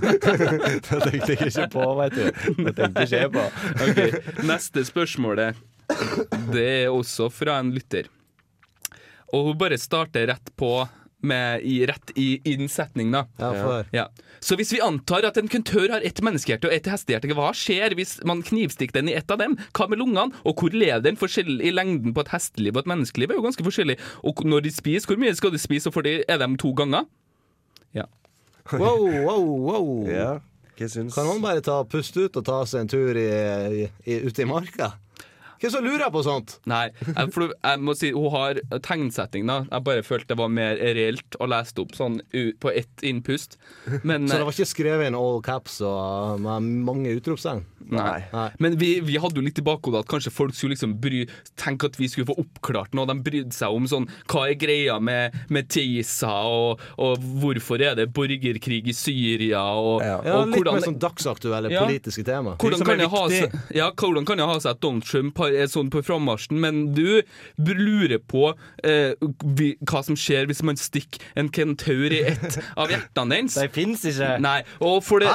[0.06, 2.24] Det tenkte jeg ikke på, veit du.
[2.66, 3.46] Det tenkte ikke jeg på.
[3.86, 4.10] Okay.
[4.46, 5.42] Neste spørsmål
[6.52, 8.10] Det er også fra en lytter.
[9.34, 10.86] Og hun bare starter rett på
[11.26, 13.24] med i, rett i innsetning, da.
[13.40, 13.84] Ja.
[13.92, 14.04] Ja.
[14.40, 17.96] Så hvis vi antar at en kuntør har ett menneskehjerte og ett hestehjerte, hva skjer
[17.98, 19.56] hvis man knivstikker den i ett av dem?
[19.76, 20.36] Hva med lungene?
[20.46, 23.32] Og hvor lever den forskjell i lengden på et hesteliv og et menneskeliv?
[23.32, 23.98] er jo ganske forskjellig.
[24.28, 26.72] Og når de spiser, hvor mye skal de spise, og for de, er de to
[26.76, 27.08] ganger?
[27.96, 28.06] Ja.
[28.72, 29.88] Wow, wow, wow.
[30.10, 30.30] Ja,
[30.76, 33.88] hva syns Kan han bare ta puste ut og ta seg en tur i, i,
[34.06, 34.94] i, ute i marka?
[35.60, 36.58] Hvem som lurer på sånt?
[36.68, 39.60] Nei, jeg, for jeg må si hun har tegnsetting, da.
[39.70, 43.02] Jeg bare følte det var mer reelt å lese det opp sånn u- på ett
[43.06, 43.56] innpust.
[44.02, 47.64] Men, Så det var ikke skrevet inn all caps og med mange utropstegn?
[47.86, 48.24] Nei.
[48.32, 48.48] Nei.
[48.58, 51.20] Men vi, vi hadde jo litt i bakhodet at kanskje folk skulle liksom bry
[51.60, 53.06] Tenke at vi skulle få oppklart noe.
[53.06, 57.94] De brydde seg om sånn Hva er greia med, med TISA, og, og hvorfor er
[57.98, 61.84] det borgerkrig i Syria, og, Ja, og litt mer sånn dagsaktuelle Ja.
[61.86, 62.56] politiske tema.
[62.58, 63.22] hvordan kan, jeg ha
[63.76, 66.60] ja, hvordan kan jeg ha seg at Donald Trump har har, er sånn på frammarsjen,
[66.62, 67.22] men du
[67.56, 68.50] lurer på
[68.84, 69.14] eh,
[69.56, 73.58] vi, hva som skjer hvis man stikker en kentaur i ett av hjertene dens.
[73.62, 74.36] De fins ikke.
[74.42, 74.60] Nei.
[74.84, 75.32] Og for det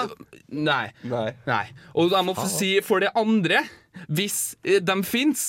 [0.51, 0.91] Nei.
[1.07, 1.65] Nei.
[1.95, 3.63] Og jeg må få si for det andre
[4.07, 5.43] hvis eh, de fins,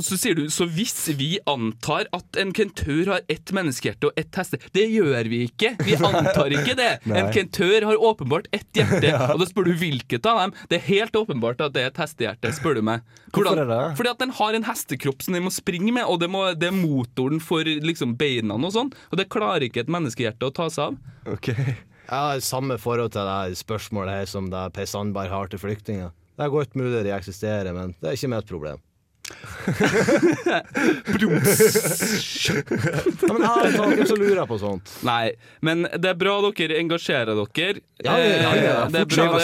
[0.00, 4.34] så sier du så hvis vi antar at en kentaur har ett menneskehjerte og ett
[4.38, 5.74] heste Det gjør vi ikke.
[5.84, 6.90] Vi antar ikke det.
[7.22, 9.32] En kentaur har åpenbart ett hjerte, Ja.
[9.34, 10.54] og da spør du hvilket av dem.
[10.70, 13.04] Det er helt åpenbart at det er et hestehjerte, spør du meg.
[13.32, 13.80] Hvorfor er det?
[13.98, 16.70] Fordi at den har en hestekropp som den må springe med, og det, må, det
[16.70, 18.92] er motoren for liksom beina og sånn.
[19.12, 20.98] Og det klarer ikke et menneskehjerte å ta seg av.
[21.42, 21.76] Jeg
[22.10, 26.10] har samme forhold til det spørsmålet her som det Per Sandberg har til flyktninger.
[26.42, 28.80] Det er godt mulig de eksisterer, men det er ikke mitt problem.
[32.42, 32.54] ja,
[33.32, 34.90] men ærlig talt, hvem som lurer på sånt?
[35.06, 35.30] Nei,
[35.64, 37.78] men det er bra dere engasjerer dere.
[38.02, 38.48] Ja, ja, ja, ja.
[38.48, 38.54] Eh,
[38.90, 39.38] Det er Fortsatt bra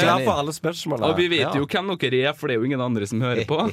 [0.99, 1.07] det.
[1.07, 1.53] Og vi vet Ja.
[1.55, 3.71] jo hvem dere er, for det er jo ingen andre som hører på.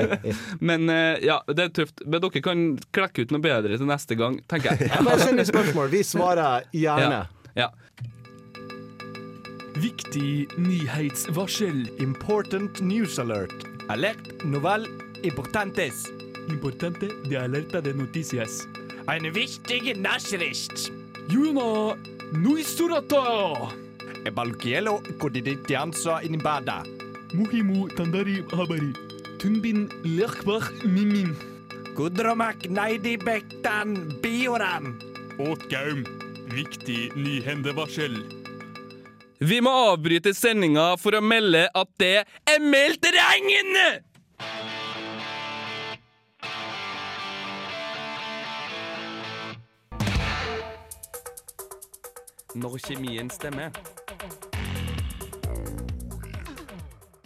[0.68, 2.02] Men eh, ja, det er tøft.
[2.04, 4.90] Men dere kan klekke ut noe bedre til neste gang, tenker jeg.
[4.90, 5.86] Ja, Bare send spørsmål.
[5.94, 7.28] Vi svarer gjerne.
[7.54, 7.70] Ja.
[9.74, 11.88] Viktig nyhetsvarsel.
[11.98, 13.52] Important news alert.
[13.88, 14.86] Alert novel
[15.22, 16.12] importantes.
[16.48, 18.66] Importante de alerta de noticias.
[19.06, 20.92] En viktig Nachricht.
[21.28, 21.96] Juna
[22.32, 23.74] Nuisurata!
[24.24, 26.84] Ebalkielo kodiditiansa inibada.
[27.32, 28.92] Muhimu tandari habari.
[29.38, 31.34] Tunbin lekbar mimim.
[31.94, 34.94] Gudromak naidi bektan bioram.
[35.38, 36.04] Åtgaum.
[36.54, 38.43] Viktig nyhendevarsel.
[39.44, 43.74] Vi må avbryte sendinga for å melde at det er meldt regn!
[52.56, 53.74] Når kjemien stemmer.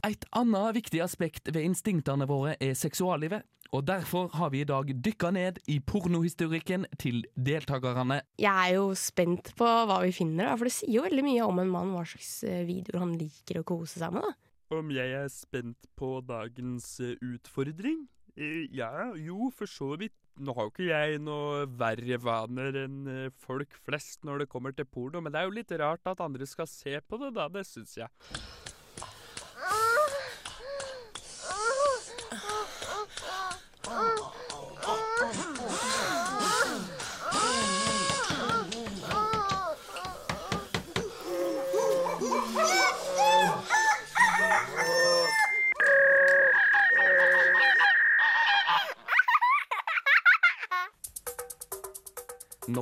[0.09, 3.47] Et annet viktig aspekt ved instinktene våre er seksuallivet.
[3.77, 8.23] Og Derfor har vi i dag dykka ned i pornohistorikken til deltakerne.
[8.41, 11.45] Jeg er jo spent på hva vi finner, da, for det sier jo veldig mye
[11.45, 14.25] om en mann hva slags eh, videoer han liker å kose seg med.
[14.25, 14.33] da.
[14.79, 18.07] Om jeg er spent på dagens eh, utfordring?
[18.41, 20.17] Eh, Ja, jo, for så vidt.
[20.41, 22.99] Nå har jo ikke jeg noe verre vaner enn
[23.43, 26.47] folk flest når det kommer til porno, men det er jo litt rart at andre
[26.47, 27.49] skal se på det, da.
[27.53, 28.07] Det syns jeg.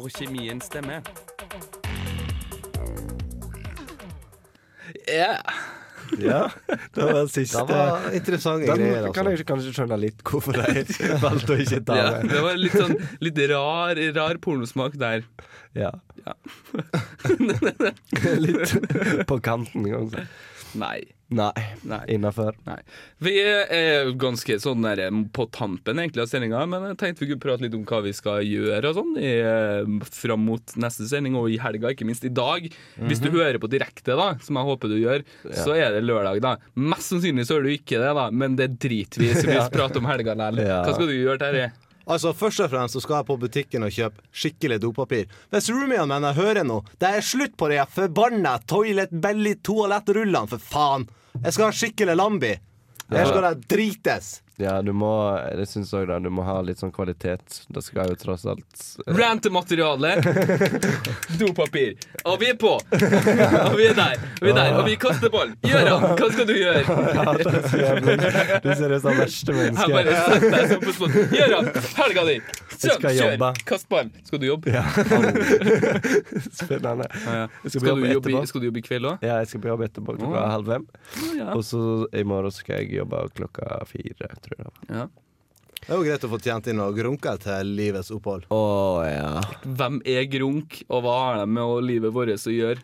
[0.06, 1.00] Når kjemien stemmer.
[5.10, 5.32] Ja.
[6.22, 6.44] Ja,
[6.94, 7.64] det var det siste.
[7.66, 9.14] Det var interessante Den greier, altså.
[9.16, 10.84] kan jeg kanskje skjønne litt hvorfor de
[11.24, 12.94] valgte å ikke ta Ja, det var litt sånn
[13.26, 15.26] litt rar, rar pornosmak der.
[15.74, 15.90] Ja.
[16.22, 16.36] Ja.
[18.46, 18.76] litt
[19.26, 20.28] på kanten, kan du si.
[20.76, 21.02] Nei.
[21.34, 21.50] Nei.
[21.82, 21.98] Nei.
[22.14, 22.54] Innafor.
[23.18, 27.42] Vi er ganske sånn der på tampen egentlig av sendinga, men jeg tenkte vi kunne
[27.42, 29.32] prate litt om hva vi skal gjøre og sånn i,
[30.06, 32.68] fram mot neste sending, og i helga, ikke minst i dag.
[33.00, 33.38] Hvis du Mhm.
[33.40, 36.56] hører på direkte, da, som jeg håper du gjør, så er det lørdag, da.
[36.76, 39.54] Mest sannsynlig så gjør du ikke det, da, men det driter vi i, så vi
[39.58, 39.68] Ja.
[39.68, 40.62] prater om helga likevel.
[40.66, 40.84] Ja.
[40.84, 41.72] Hva skal du gjøre, Terje?
[42.06, 45.26] Altså, Først og fremst så skal jeg på butikken og kjøpe skikkelig dopapir.
[45.50, 50.62] Hvis roomien mine hører noe, det er slutt på de forbanna toilet belly toalettrullene, for
[50.62, 51.08] faen!
[51.42, 52.52] Jeg skal ha skikkelig Lambi.
[53.10, 54.28] Her skal det drites.
[54.58, 55.10] Ja, du må
[55.58, 56.16] Jeg syns òg det.
[56.24, 57.58] Du må ha litt sånn kvalitet.
[57.68, 60.14] Det skal jo tross alt eh, Rantemateriale,
[61.40, 61.96] dopapir.
[62.24, 62.70] Og vi er på!
[62.76, 64.16] Og vi er der.
[64.40, 64.70] Og vi er der.
[64.80, 65.52] Og vi kaster ball.
[65.66, 66.84] Gøran, hva skal du gjøre?
[67.16, 68.60] Ja, det er så.
[68.64, 70.32] Du ser ut som det verste Jeg bare mennesket.
[70.32, 71.18] setter deg sånn på spot.
[71.36, 72.36] Gøran, helga di!
[72.76, 73.60] Kjør, kjør!
[73.68, 74.08] Kast ball.
[74.28, 74.72] Skal du jobbe?
[74.74, 74.82] Ja.
[76.56, 77.06] Spennende.
[77.24, 77.46] Ja, ja.
[77.62, 79.24] Jeg Skal, skal du jobbe, i- skal du jobbe i kveld òg?
[79.24, 80.86] Ja, jeg skal på jobb etterpå klokka halv fem.
[81.38, 81.48] ja.
[81.56, 81.80] Og så
[82.16, 84.66] i morgen skal jeg jobbe klokka fire, tror jeg.
[84.66, 85.00] det var.
[85.00, 85.06] Ja.
[85.86, 88.48] Det er jo greit å få tjent inn noen grunker til livets opphold.
[88.50, 88.62] Å
[89.06, 89.28] ja.
[89.62, 92.82] Hvem er grunk, og hva har de med livet vårt å gjøre?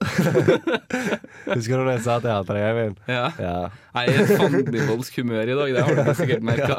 [1.50, 2.96] Husker du da jeg sa at jeg hater deg, Eivind?
[3.10, 3.26] Ja.
[3.40, 3.56] Ja.
[4.00, 6.76] Jeg er i fandenivoldsk humør i dag, det har du sikkert merka.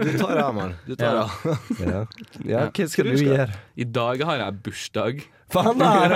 [0.00, 0.74] Du tar av, mann.
[0.88, 1.30] Du tar av.
[1.86, 2.00] Ja.
[2.48, 3.48] ja, hva skal du gjøre?
[3.78, 5.24] I dag har jeg bursdag.
[5.52, 5.90] Faen, da!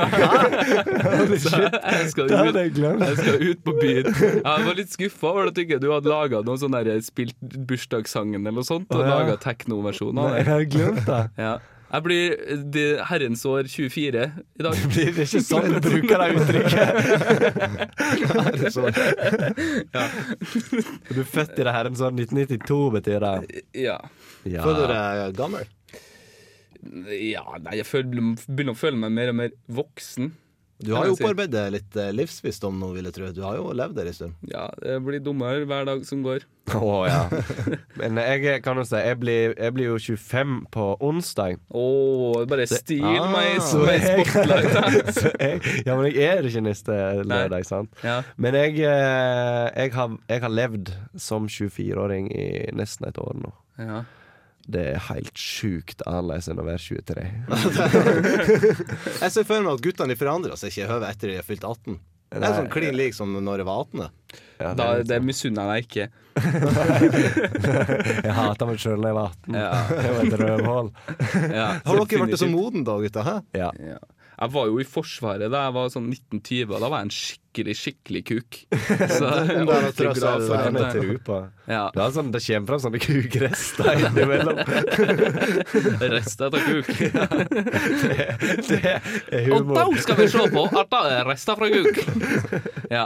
[1.30, 1.36] det?
[1.44, 1.76] Så shit.
[1.76, 3.04] jeg skal Det ut, hadde jeg glemt.
[3.06, 4.08] jeg skal ut på byen.
[4.40, 7.36] Jeg var litt skuffa over at ikke du hadde laga noe sånn der spilt
[7.70, 9.12] bursdagssangen eller noe sånt, og Å, ja.
[9.20, 10.32] laga teknoversjoner.
[10.34, 10.40] det.
[10.42, 11.20] jeg hadde glemt det.
[11.38, 11.52] Ja.
[11.90, 12.34] Jeg blir
[12.70, 14.76] det herrens år 24 i dag.
[14.78, 16.88] Det blir ikke sånn du bruker det uttrykket.
[18.46, 19.00] Herrens år.
[19.96, 20.04] ja.
[21.10, 23.62] Du er født i det herrens år 1992, betyr det.
[23.82, 23.98] Ja.
[24.46, 24.62] Ja.
[24.62, 25.66] Føler du deg gammel?
[27.12, 30.30] Ja, nei, jeg føler, begynner å føle meg mer og mer voksen.
[30.80, 33.28] Du har jo opparbeidet litt eh, livsvisdom nå, vil jeg tro.
[33.36, 34.34] Du har jo levd der en stund.
[34.48, 36.46] Ja, jeg blir dummere hver dag som går.
[36.76, 37.20] Å ja.
[38.00, 41.58] Men jeg kan jo si, jeg blir, jeg blir jo 25 på onsdag.
[41.74, 41.84] Å,
[42.50, 45.20] bare stil Ah, meg så som et spotlight.
[45.86, 47.92] ja, men jeg er ikke neste lørdag, sant?
[48.06, 48.20] Ja.
[48.40, 52.46] Men jeg, eh, jeg, har, jeg har levd som 24-åring i
[52.78, 53.52] nesten et år nå.
[53.80, 54.00] Ja.
[54.70, 57.24] Det er helt sjukt annerledes enn å være 23.
[59.22, 61.64] Jeg ser for meg at guttene forandrer seg ikke i høvet etter de har fylt
[61.66, 61.98] 18.
[62.30, 64.02] Det er sånn klin lik som når jeg var 18.
[64.60, 66.04] Ja, Da, det misunner jeg deg ikke.
[68.22, 69.56] Jeg hata meg sjøl da jeg var 18.
[69.58, 69.70] Ja.
[70.04, 70.90] Det var et røvhull.
[71.50, 73.24] Ja, Har dere blitt så moden da, gutta?
[73.58, 73.72] Ja.
[73.82, 73.98] Ja.
[74.40, 77.16] Jeg var jo i Forsvaret da jeg var sånn 1920, og da var jeg en
[77.18, 78.58] skikkelig, skikkelig skikkelig kuk.
[79.10, 80.56] Så jeg er Det er ordentlig glad for
[81.10, 81.38] Det på.
[81.70, 81.90] Ja.
[81.94, 84.58] Det, er sånn, det kommer fram sånne kukrester innimellom.
[86.14, 86.90] rester etter kuk.
[88.70, 89.74] det er humor.
[89.74, 92.00] Og da skal vi se på at det er rester fra kuk.
[92.90, 93.04] Ja.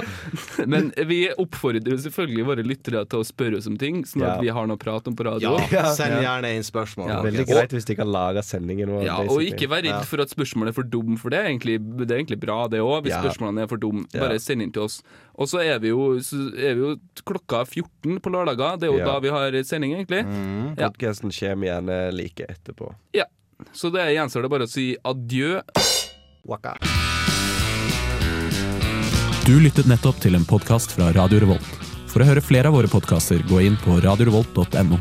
[0.69, 4.41] Men vi oppfordrer selvfølgelig våre lyttere til å spørre oss om ting, sånn at Ja.
[4.45, 5.57] vi har noe å prate om på radio.
[5.73, 7.09] Ja, send gjerne inn spørsmål.
[7.13, 7.21] Ja.
[7.25, 9.05] Veldig greit hvis de kan lage sendingen vår.
[9.09, 11.79] Ja, og ikke vær redd for at spørsmålet er for dum, for det er egentlig,
[12.05, 13.05] det er egentlig bra, det òg.
[13.05, 13.23] Hvis Ja.
[13.23, 15.03] spørsmålene er for dum, bare send inn til oss.
[15.39, 18.79] Og så er vi jo, så er vi jo klokka 14 på lørdager.
[18.79, 19.05] Det er jo Ja.
[19.13, 20.25] da vi har sending, egentlig.
[20.79, 20.89] Ja.
[20.91, 22.95] Podcasten kommer gjerne like etterpå.
[23.15, 23.25] ja.
[23.73, 25.61] Så det gjenstår det bare å si adjø.
[26.45, 26.75] Waka.
[29.47, 31.75] Du lyttet nettopp til en podkast fra Radio Revolt.
[32.09, 34.99] For å høre flere av våre podkaster, gå inn på radiorevolt.no.